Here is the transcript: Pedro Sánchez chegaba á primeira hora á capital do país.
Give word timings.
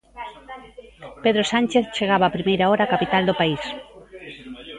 Pedro 1.23 1.43
Sánchez 1.51 1.85
chegaba 1.97 2.31
á 2.31 2.35
primeira 2.37 2.69
hora 2.71 2.87
á 2.91 2.91
capital 2.93 3.23
do 3.25 3.37
país. 3.41 3.63